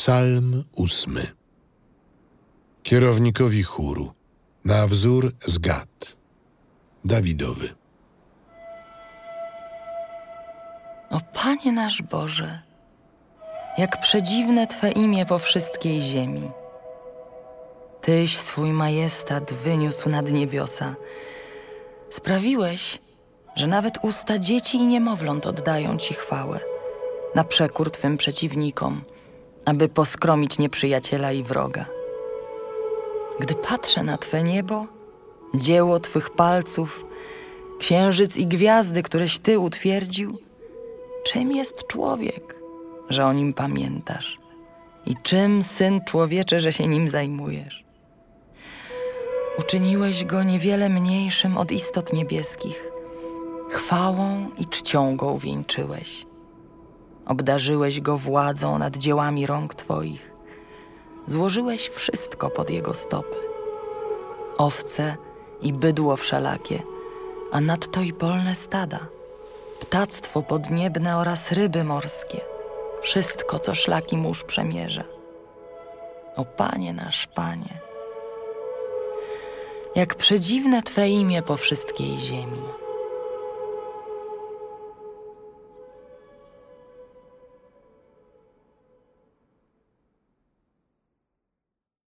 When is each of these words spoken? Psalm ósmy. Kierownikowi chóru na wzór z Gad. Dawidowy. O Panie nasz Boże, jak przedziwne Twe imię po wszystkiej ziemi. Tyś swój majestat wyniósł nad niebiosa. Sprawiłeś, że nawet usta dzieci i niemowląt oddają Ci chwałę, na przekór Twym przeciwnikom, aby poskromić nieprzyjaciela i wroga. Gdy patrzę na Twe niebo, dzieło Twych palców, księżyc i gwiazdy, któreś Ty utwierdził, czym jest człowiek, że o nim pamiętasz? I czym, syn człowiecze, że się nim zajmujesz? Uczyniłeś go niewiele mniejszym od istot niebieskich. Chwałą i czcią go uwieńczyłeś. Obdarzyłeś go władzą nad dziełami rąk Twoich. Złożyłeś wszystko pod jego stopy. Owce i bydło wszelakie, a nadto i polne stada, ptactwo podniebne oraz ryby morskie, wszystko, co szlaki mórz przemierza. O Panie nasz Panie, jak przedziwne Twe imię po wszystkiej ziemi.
Psalm 0.00 0.64
ósmy. 0.76 1.26
Kierownikowi 2.82 3.62
chóru 3.62 4.12
na 4.64 4.86
wzór 4.86 5.32
z 5.46 5.58
Gad. 5.58 6.16
Dawidowy. 7.04 7.68
O 11.10 11.20
Panie 11.34 11.72
nasz 11.72 12.02
Boże, 12.02 12.62
jak 13.78 14.00
przedziwne 14.00 14.66
Twe 14.66 14.90
imię 14.90 15.26
po 15.26 15.38
wszystkiej 15.38 16.00
ziemi. 16.00 16.50
Tyś 18.00 18.38
swój 18.38 18.72
majestat 18.72 19.52
wyniósł 19.52 20.08
nad 20.08 20.32
niebiosa. 20.32 20.94
Sprawiłeś, 22.10 22.98
że 23.56 23.66
nawet 23.66 23.94
usta 24.02 24.38
dzieci 24.38 24.76
i 24.76 24.86
niemowląt 24.86 25.46
oddają 25.46 25.98
Ci 25.98 26.14
chwałę, 26.14 26.60
na 27.34 27.44
przekór 27.44 27.90
Twym 27.90 28.16
przeciwnikom, 28.16 29.04
aby 29.64 29.88
poskromić 29.88 30.58
nieprzyjaciela 30.58 31.32
i 31.32 31.42
wroga. 31.42 31.84
Gdy 33.40 33.54
patrzę 33.54 34.02
na 34.02 34.18
Twe 34.18 34.42
niebo, 34.42 34.86
dzieło 35.54 36.00
Twych 36.00 36.30
palców, 36.30 37.04
księżyc 37.78 38.36
i 38.36 38.46
gwiazdy, 38.46 39.02
któreś 39.02 39.38
Ty 39.38 39.58
utwierdził, 39.58 40.38
czym 41.24 41.52
jest 41.52 41.86
człowiek, 41.86 42.60
że 43.08 43.26
o 43.26 43.32
nim 43.32 43.52
pamiętasz? 43.52 44.38
I 45.06 45.14
czym, 45.22 45.62
syn 45.62 46.00
człowiecze, 46.04 46.60
że 46.60 46.72
się 46.72 46.86
nim 46.88 47.08
zajmujesz? 47.08 47.84
Uczyniłeś 49.58 50.24
go 50.24 50.42
niewiele 50.42 50.88
mniejszym 50.88 51.58
od 51.58 51.72
istot 51.72 52.12
niebieskich. 52.12 52.90
Chwałą 53.70 54.48
i 54.58 54.66
czcią 54.66 55.16
go 55.16 55.26
uwieńczyłeś. 55.26 56.26
Obdarzyłeś 57.30 58.00
go 58.00 58.16
władzą 58.18 58.78
nad 58.78 58.96
dziełami 58.96 59.46
rąk 59.46 59.74
Twoich. 59.74 60.32
Złożyłeś 61.26 61.88
wszystko 61.88 62.50
pod 62.50 62.70
jego 62.70 62.94
stopy. 62.94 63.36
Owce 64.58 65.16
i 65.62 65.72
bydło 65.72 66.16
wszelakie, 66.16 66.82
a 67.52 67.60
nadto 67.60 68.00
i 68.00 68.12
polne 68.12 68.54
stada, 68.54 68.98
ptactwo 69.80 70.42
podniebne 70.42 71.16
oraz 71.16 71.52
ryby 71.52 71.84
morskie, 71.84 72.40
wszystko, 73.02 73.58
co 73.58 73.74
szlaki 73.74 74.16
mórz 74.16 74.44
przemierza. 74.44 75.04
O 76.36 76.44
Panie 76.44 76.92
nasz 76.92 77.26
Panie, 77.26 77.80
jak 79.94 80.14
przedziwne 80.14 80.82
Twe 80.82 81.08
imię 81.08 81.42
po 81.42 81.56
wszystkiej 81.56 82.18
ziemi. 82.18 82.62